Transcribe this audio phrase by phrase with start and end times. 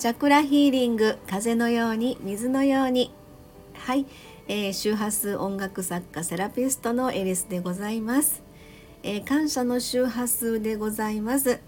[0.00, 3.12] チャクラヒーリング風のように水のように。
[3.74, 4.06] はい、
[4.48, 8.42] えー、周波数音楽作家セラピストのエリスでございます、
[9.02, 11.60] えー、感謝の周波数でございます。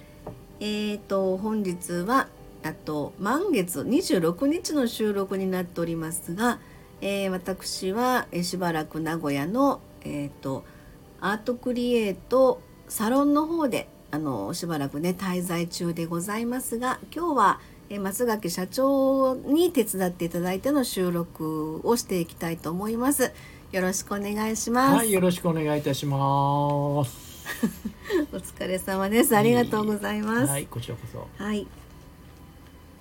[0.60, 2.28] えーと本日は
[2.62, 6.58] あと満月26日の収録になっておりますが、
[7.02, 10.64] えー、私はしばらく名古屋のえーと
[11.20, 17.60] アートクリエイトサロンの方であのしばらくね滞在中でございますが今日は
[17.98, 23.32] 松垣社長に手伝っていただいての収録をしていきたいと思います。
[23.72, 24.96] よろしくお願いします。
[24.96, 27.32] はい、よろしくお願いいたします。
[28.32, 29.36] お疲れ様です。
[29.36, 30.50] ありがとうございます。
[30.50, 31.26] はい、こちらこそ。
[31.42, 31.66] はい。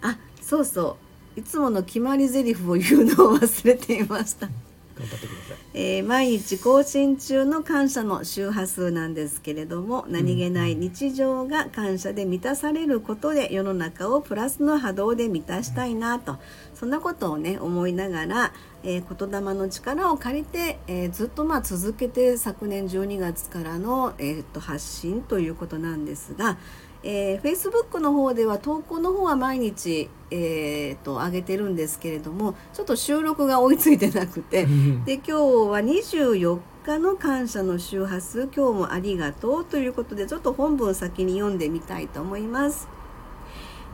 [0.01, 0.97] あ、そうそ
[1.35, 1.39] う。
[1.39, 4.49] いつもの決まり台詞を言うのを忘れていました。
[4.95, 16.37] 頑張ってください、えー、毎日更新中の感謝の周波数なんですけれども何気ない日常が感謝で満たされることで世の中をプラスの波動で満たしたいなと
[16.81, 26.57] そんなことをね思いながら、えー、言霊の力を借りて、えー、ずっとまあ続けて昨年12月からの、えー、っと発信ということなんですが、
[27.03, 34.65] えー、Facebook の方では投稿の方は毎日、えーと、上げてるんですけれどもちょっと収録が追いついてなくて
[35.05, 43.00] で今日は24日の感謝の周波数今日もありがとうということでちょっと本文先に読んでみたいと思います。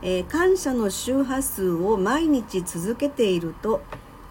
[0.02, 3.82] えー、感謝の周波数を毎日続けていると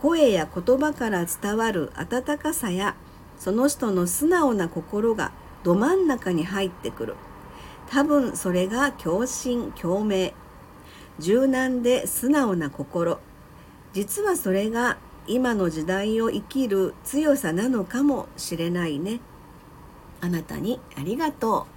[0.02, 2.96] 声や言葉から伝わる温かさや
[3.38, 5.32] その人の素直な心が
[5.64, 7.16] ど真ん中に入ってくる。
[7.90, 10.34] 多分それが共振共鳴。
[11.20, 13.20] 柔軟で素直な心。
[13.94, 19.20] 実はそれが今の時代を生きる強さなのかもしれないね。
[20.22, 21.68] あなたにありがと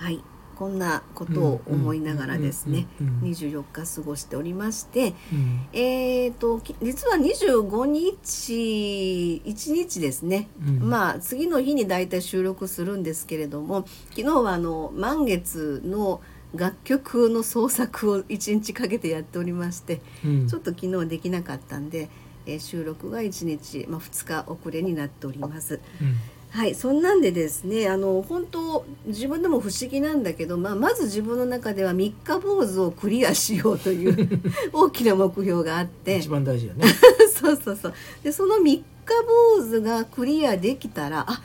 [0.00, 0.04] う。
[0.04, 0.22] はい。
[0.60, 2.86] こんなことを思いながらですね
[3.22, 16.20] 24日過ごしておりまして、うん、えと実は25日1日ですね、うん、まあ次の日に大体収録するんですけれども昨日はあの満月の
[16.54, 22.10] 楽曲の創作を1日かけてやっておりまして、うん、ちょっと昨日できなかったんで、
[22.44, 25.80] えー、収録が1日、まあ、2日遅れになっております。
[26.50, 34.40] はいそんなんでですねあの本当自分でも不思議なんだけど、まあ、まず自分の中では三日坊主をクリアしようという
[34.72, 36.18] 大きな目標があって。
[36.18, 36.84] 一番大事だね。
[37.32, 37.94] そうそうそう。
[38.24, 38.84] でその三日
[39.56, 41.40] 坊主がクリアできたらあ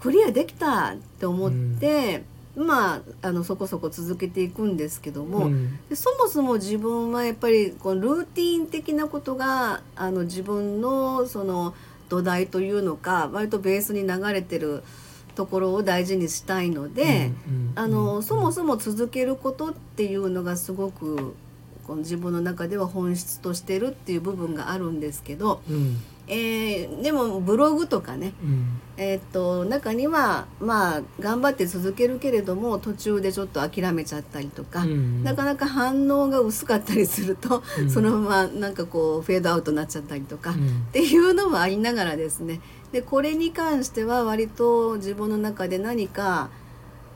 [0.00, 11.74] クリアできたって思って、うん、まああのそこそこ続けていくんですけども、うん、でそもそも自分はやっぱりこのルーティン的なことがあの自分のその
[12.10, 14.82] 土台というのか割とベースに流れてる
[15.34, 17.30] ところを大事にしたいので、
[17.76, 21.34] あのそもそも続けることっていうのがすごく
[21.86, 25.96] この自分の中では本質としてるっていう部分があるんですけど、うん、
[26.32, 40.54] えー、でもブログとかね、うん、えー、っと中にはまあ頑張って続けるけれども途中でちょっと諦めちゃったりとか、うん、なかなか反応が薄かったりすると、うん、そのままなんかこうフェードアウトになっちゃったりとか、っ
[40.92, 42.60] ていうのもありながらですね。
[42.92, 46.50] でこれに関しては割と自分の中で何か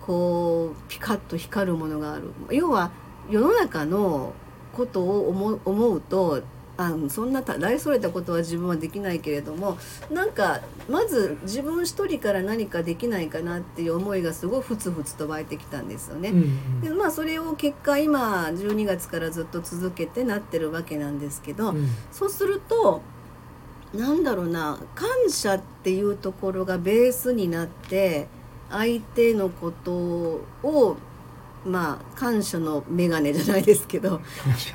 [0.00, 2.32] こうピカッと光るものがある。
[2.50, 2.90] 要は
[3.30, 4.32] 世の中の
[4.72, 6.42] ことを思思うと
[6.76, 9.78] あそんな大それたことは自分はできないけれども
[10.10, 16.30] なんかまず自分一人から何かできないかなっていう思いがすごいふつふつと湧いてきたんですよね。
[16.30, 23.02] うんうん、でまあそれを結果今12月からずっと続けてなってるわけなんですけど、うん、そうすると
[23.94, 28.26] なんだろうな感謝っていうところがベースになって
[28.68, 30.96] 相手のことを
[31.64, 34.20] まあ感謝の眼鏡じゃないですけど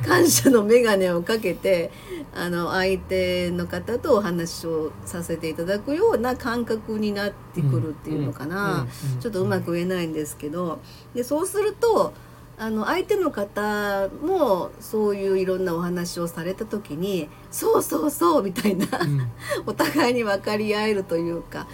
[0.05, 0.49] 感謝。
[0.49, 1.91] の眼鏡をかけて
[2.33, 8.87] あの相手の方とお話をさせていただくような感覚になってくるっていうのかな。
[9.19, 10.79] ちょっとうまく言えないんですけど。
[11.13, 12.13] でそうすると
[12.59, 19.31] あの相手の方もそういういろんなお話をされた時に「そうそうそう」みたいな、うん、
[19.65, 21.67] お互いに分かり合えるというか、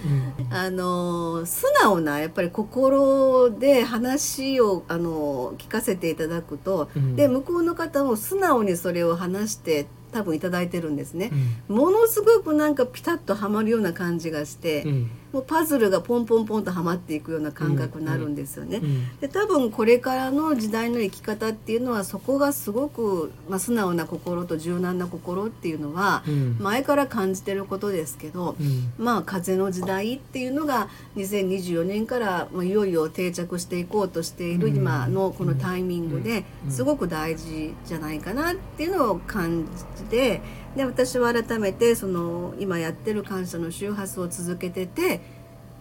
[0.47, 11.29] うん、あの素直なやっぱり心で話をあの聞かせていただくと、うん、で向こうの方も素直にそれを話して多分頂いてるんですね、
[11.67, 14.85] ものすごくなんかピタッとはまるような感じがして。
[15.33, 18.77] もうパズルがポンポンポンとはまっていくような感覚になるんですよね。
[18.77, 26.57] うんで多分これからの時代の生き方っていうのはそこがすごく、まあ、素直な心と柔軟な心っていうのはうん。
[26.59, 28.91] 前から感じてることですけど、うん。
[28.97, 34.75] まあ風の時代っていうのが2024年からまあいよいよ定着していこうとしているうん。
[34.75, 36.71] 今のこのタイミングでうん。
[36.71, 39.65] すごく大事じゃないかなっていうのを感
[39.97, 40.41] じて
[40.75, 45.21] で私は改めてその今やってる感謝の周波数を続けてて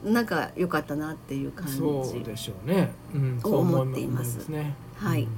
[0.04, 1.78] なんか良かったなっていう感じ。
[1.78, 2.92] そうでしょうね。
[3.14, 4.46] うん、をそう思思っています。
[4.48, 4.74] 思ね。
[4.96, 5.22] はい。
[5.22, 5.28] うん。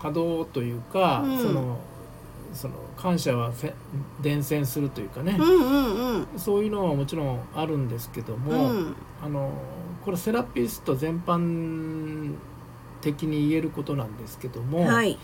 [0.00, 1.38] 波動というか、うん。
[1.38, 1.78] その
[2.52, 3.72] その感謝はせ
[4.20, 5.36] 伝染するというかね。
[5.38, 6.26] う、んうんうん。
[6.36, 8.96] そういうのはもちろんあるんですけども、うん。
[9.22, 9.52] あの
[10.04, 12.34] これセラピスト全般
[13.00, 15.16] 的に言えることなんですけども、はい。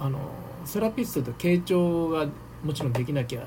[0.00, 0.18] あの
[0.64, 2.26] セラピストって傾聴が
[2.64, 3.42] もちろんできなきゃ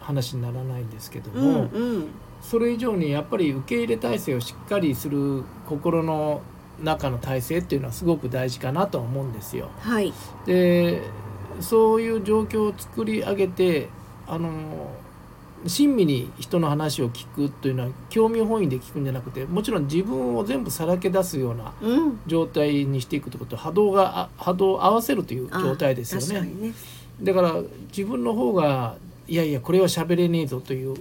[0.00, 2.08] 話にならないんですけどうんも、うん
[2.40, 6.42] それ以上にやっぱり受け入れ体制をしっかりする心の
[6.82, 9.70] 中の体制っていうのはすごく大事かなとは思うんですよ。
[9.80, 10.12] はい
[10.44, 11.02] で
[11.60, 13.88] そういう状況を作り上げて
[14.26, 14.50] あの
[15.66, 26.72] 親身に人の話を聞くというのは興味本位で聞くんじゃなくてもちろん自分を全部さらけ出すようなうん状態にしていくということ波動があ波動を合わせるという状態ですよね。
[27.22, 27.54] だから
[27.88, 28.96] 自分の方が
[29.28, 30.96] いやいやこれは喋れねえぞという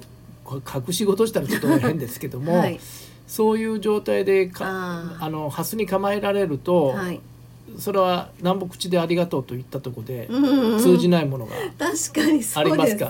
[0.45, 2.79] 隠し事したらちょっと変ですけども、はい。
[3.27, 4.65] そういう状態でか
[5.19, 7.19] あのハスに構えられると、はい。
[7.79, 10.45] それは南北口でありがとうと言ったところでうん。
[10.45, 12.59] うんうん通じないものがありうますか、です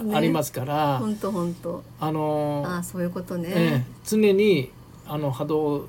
[0.03, 1.83] ねありますから本当本当。
[1.99, 4.71] あのああそういうことね、ええ常に
[5.07, 5.87] あの波動を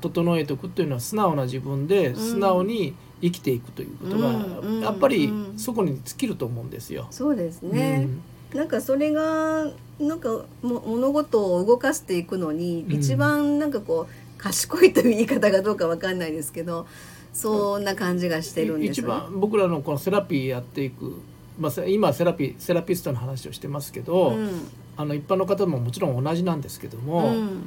[0.00, 2.16] 整えておくというのは素直な自分でん。
[2.16, 4.32] 素直に生きていくということが、
[4.80, 7.06] やっぱりうんそこに尽きると思うんですよ。
[7.10, 8.08] そうですね、
[8.52, 8.58] うん。
[8.58, 9.66] なんかそれが
[9.98, 12.92] なんかも物事を動かしていくのに、うん。
[12.92, 16.86] 一番なんかこう賢いという言い方がどうかわかんないですけど
[17.32, 19.02] そんな感じがしてるんです。
[19.02, 19.08] ね。
[19.08, 21.20] 番僕らのこのセラピーやっていく、
[21.58, 24.68] まあ、せ今セラピセラピストの話をしてますけど、うん。
[24.96, 27.62] あの一般の方ももちろん同じなんですけども、うん。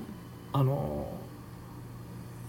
[0.53, 1.07] あの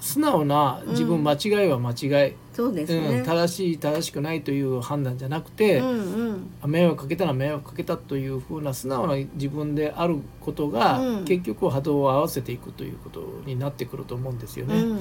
[0.01, 3.23] 素直な自分間違いは間違い、そうですうんね。
[3.25, 14.75] 正しい正しくないという判断じゃなくて、うんうん迷惑かけたら迷惑かけたというふうな素直な自分であることが、うん結局波動を合わせていくということになってくると思うんですよね。
[14.77, 14.99] うんうん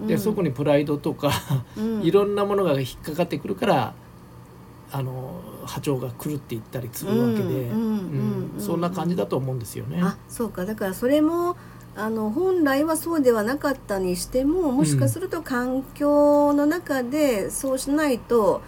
[0.00, 1.30] うんでそこにプライドとか
[1.76, 3.94] うん いろんなものが引っかかってくるから
[4.92, 10.00] あの波長が狂っていったりするわけで、うんそんな感じだと思うんですよね。
[10.02, 11.56] あそうかだからそれも
[12.00, 18.62] あの本来はそうではなかったにしてももしかすると環境の中でそうしないと、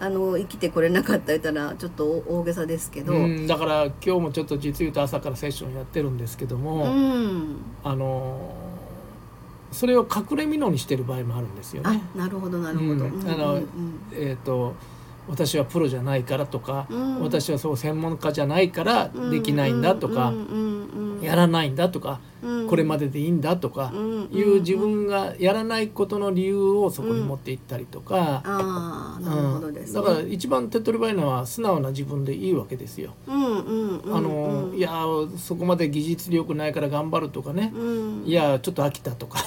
[0.00, 7.56] あの生きてこれなかった言ったらちょっと大げさですけど、うん、だから今日もちょっと実言うと朝からセッションやってるんですけども、うん。
[7.82, 8.54] あの
[9.72, 12.02] それを隠れ蓑にしてる場合もあるんですよあね。
[12.14, 12.90] なるほどなるほど。
[12.90, 13.00] うん。
[13.00, 13.64] うんあのうん。
[14.12, 14.74] えー、と
[15.28, 17.20] 私はプロじゃないからとか、うん。
[17.22, 24.28] 私はそう専門家じゃないからうんできないんだとか、うんうんうんやらないんだとか、うんこれまででいいんだとかうん。
[24.32, 33.14] いう自分がやらないことの理由をそこに持っていったりとか、ああなるほどです、だから一番手っ取り早いのは素直な自分でいいわけですよ。
[33.26, 35.04] うんうんうんあのいや
[35.36, 38.22] そこまで技術力ないから頑張るとかね、うん。
[38.24, 39.40] いやちょっと飽きたとか。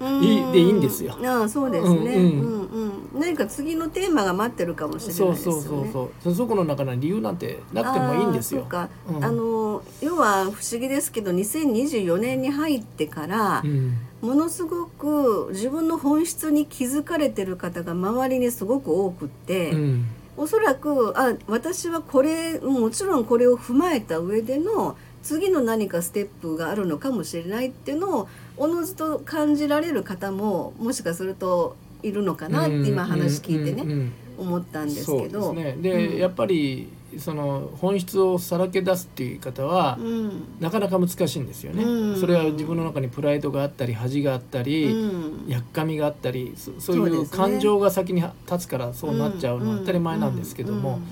[0.00, 0.22] うん。
[0.24, 1.16] いいでいいんですよ。
[1.24, 2.14] ああそうですね。
[2.14, 5.60] うんうん何か次のテーマが待ってるかもしれないですよね。
[5.60, 6.34] そうそうそうそう。
[6.34, 8.66] そこの中に理由なんてなくてもいいんですよ。
[8.72, 8.88] あ
[9.30, 13.96] の要は不思議ですけど2024年に入ってからう、ん。
[14.20, 20.06] ものすごく自分の本質に気づかれてる方が周りにすごく多くって、うん。
[20.36, 35.54] おそらくあ私はこれもちろんこれを踏まえた上での次の何かステップがあるのかもしれないっていうのをおのずと感じられる方ももしかするといるのかなって今話聞いてね、思ったんですそうけど。
[35.54, 35.82] ですね。
[35.82, 36.18] で、うん。
[36.18, 36.88] やっぱり
[37.18, 40.42] その本質をさらけ出すっていう言い方は、うん。
[40.60, 42.20] なかなか難しいんですよね、うん。
[42.20, 45.48] それは自分の中にプライドがあったり恥があったり、うん。
[45.48, 51.02] やっかみがあったりそそういう感情が先に立つからそうなっちゃうのは当たり前なんですけども、うん。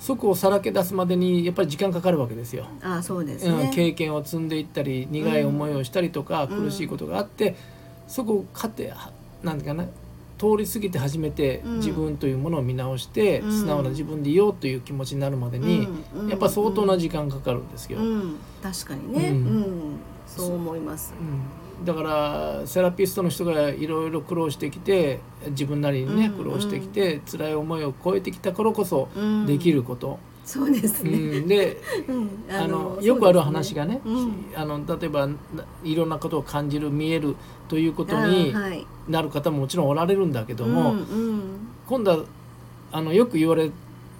[0.00, 2.66] そこをさらけ出すまでにやっぱり時間かかるわけですよ。
[2.82, 3.72] あそうですうん、ね。
[3.74, 6.64] 経験を積んでいったり苦い思いをしたりとか、うん。
[6.64, 7.56] 苦しいことがあって
[8.06, 9.88] そこを勝ってはなんていうかな
[10.38, 11.76] 通り過ぎて初めてうん。
[11.76, 13.52] 自分というものを見直して、うん。
[13.52, 17.98] 素直な自分でいようという気持ちになるまでに、うんうんやっぱ相当な時間かかるんですよ。
[17.98, 19.60] うん、確かにね、ううん。
[19.60, 21.14] んそう思います。
[21.78, 21.82] う。
[21.82, 29.46] ん、だからセラピストの人がいろいろ苦労してきて自分なりにねうん苦労してきて、辛い思いを超えてきたからこそうん。
[29.46, 35.28] できること、そうですね、うん、で、うん、あのよくある話がね、うん、あの例えば
[35.82, 37.34] いろんなことを感じる見える
[37.68, 38.54] ということに
[39.08, 40.94] なる方ももちろんおられるんだけども、
[41.86, 42.24] 今度は
[42.92, 43.70] あのよく言われ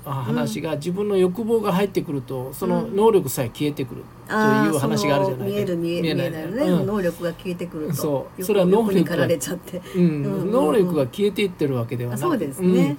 [0.04, 5.49] 話が、自分の欲望が入ってくるとその能力さえ消えてくるという話があるじゃない？
[5.50, 7.95] 見える見え見えないね、うん、能力が消えてくると。
[7.95, 8.45] そう。
[8.45, 12.21] それは能力が、うん、能力が消えていってるわけではなく。
[12.21, 12.99] そうですね、うん、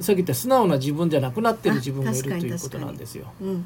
[0.00, 3.26] さっき言った素直な自分じゃなくなってる自分がいるということなんですよ。
[3.40, 3.64] うん。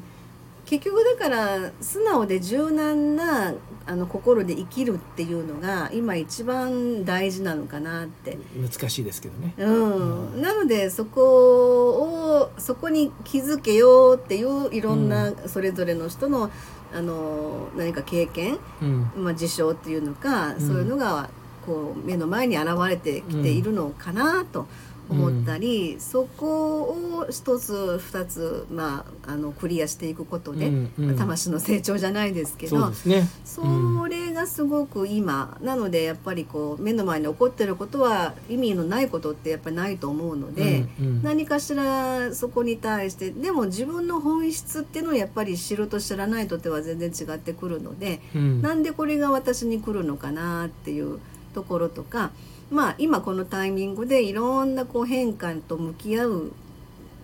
[0.65, 3.53] 結局だから素直で柔軟な
[3.85, 8.37] あの心で生きるっていうのが今一番大事なのかなって。
[8.55, 16.51] 難しいですけどね、うん、うん、なのでそこをそこに気づけようっていういろんなそれぞれの人の、うん、
[16.97, 21.29] あの何か経験、うん、まあ、事象っていうのか、そういうのが
[21.65, 24.67] こう目の前に現れてきているのかなと。
[25.09, 51.19] 思ったり、うん、そこを一つ二つ、まあ、あのクリアしていくことで、うんうん、魂の成長じゃないですけどそ、ね,、れがすごく今なのでやっぱりこう目の前に起こってることは意味のないことってやっぱりないと思うので、うんうん、何かしらそこに対してでも自分の本質っていうのをやっぱり知ると知らないとでは全然違ってくるので、うん、なんでこれが私に来るのかなっていう
[51.53, 52.31] ところとか。
[52.71, 56.51] まあ今このタイミングでいろんなこう変化と向き合う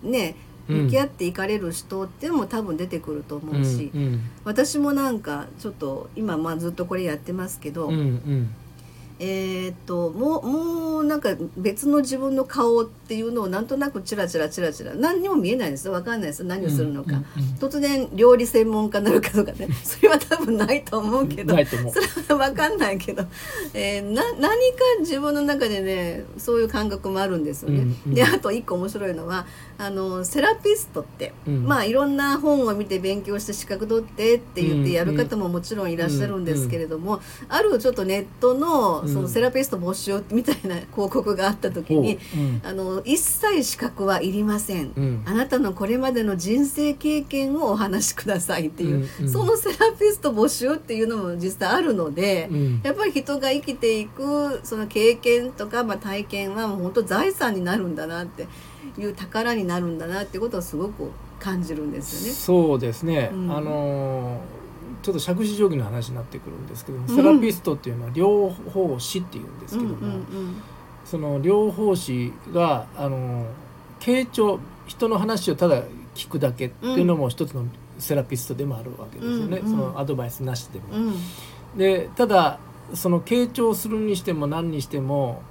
[0.02, 0.36] ね
[0.68, 8.54] 向き合っていかれる人っていうのも多分出てくると思うし、うんうん、私もなんかちょっと今まあずっとこれやってますけど、うんうん。
[9.20, 10.77] えー、っともうもう
[11.08, 15.92] なんか別の自分の顔っていうのをなんとなくチラチラチラチラ何にも見えないんですよ。
[15.94, 16.44] 分かんないです。
[16.44, 19.68] 何をするのか、うんうんうん、突然料理専門家になるかとかね。
[19.82, 21.54] それは多分ないと思うけど。
[21.54, 23.24] それは分かんないけど、
[23.74, 24.50] えー、な何か
[25.00, 27.80] 自分の中でねそういう感覚もあるんですよね。
[27.80, 29.46] うんうん、であと一個面白いのは
[29.78, 58.48] あのセラピストって、うん、まあいろんな本を見て勉強して資格取ってって言ってやる方ももちろんいらっしゃるんですけれども、うんうん、あるちょっとネットのそのセラピスト募集みたいな広告があった時に、うん、あの一切資格はいりません、うん、あなたのこれまでの人生経験をお話しくださいっていう、うんうん、そのセラピスト募集っていうのも実際あるので、うん、やっぱり人が生きていくその経験とか、まあ、体験はもう本当財産になるんだなって
[58.98, 62.34] いう宝になるんだなってことをすごく感じるんですよね。
[62.34, 64.58] そうですね、あのー
[65.02, 70.62] ちょっと杓子定規の話になってくるんですけどセラピストっていうのは両方師っていうんですけども、うんうんうん、
[71.10, 73.46] その両方師があの
[73.98, 75.82] 傾聴人の話をただ
[76.14, 77.64] 聞くだけっていうのも一つの
[77.98, 80.84] セラピストでもあるわけですよね、うんうん、そのアドバイスなしでも。
[80.92, 81.14] うん、
[81.78, 82.58] でただ
[82.92, 85.42] その傾聴するにしても何にしても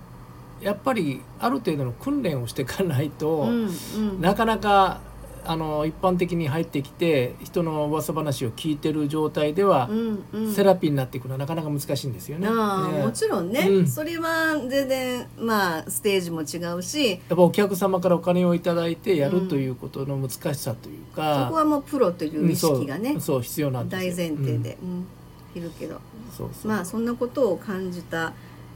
[0.61, 5.01] やっぱりある程度の訓練をしていかないと、うんうん、なかなか
[5.47, 12.47] あの一般的に入ってきて人の噂話を聞いてる状態では、うんうん、セラピーになっていくのはなかなか難しいんですよね。
[12.49, 17.11] あねもちろんね、うん、それは全然まあステージも違うし。
[17.11, 23.41] やっぱお客様からお金を頂いてやるということの難しさというか、そこはもうプロという意識がね、そう。
[23.41, 25.07] 必要なん大前提で、うん。
[25.55, 25.99] いるけど。
[26.35, 26.71] そうそう。
[26.71, 28.33] まあそんなことを感じた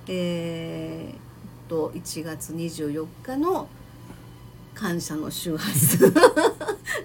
[0.07, 3.67] えー、と1月24日の
[4.73, 6.13] 「感謝の周波数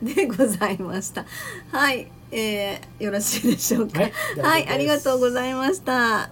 [0.03, 1.25] でございました。
[1.73, 4.01] はい、えー、よろしいでしょうか？
[4.01, 6.31] はい、はい、ありがとうございました。